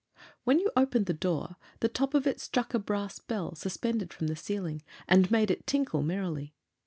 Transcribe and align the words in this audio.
When 0.45 0.57
you 0.57 0.71
opened 0.75 1.05
the 1.05 1.13
door, 1.13 1.57
the 1.79 1.87
top 1.87 2.15
of 2.15 2.25
it 2.25 2.39
struck 2.41 2.73
a 2.73 2.79
brass 2.79 3.19
bell 3.19 3.53
suspended 3.53 4.11
from 4.11 4.25
the 4.25 4.35
ceiling 4.35 4.81
and 5.07 5.29
made 5.29 5.51
it 5.51 5.67
tinkle 5.67 6.01
merrily. 6.01 6.55